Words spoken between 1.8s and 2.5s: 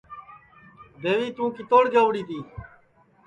گئوڑی تی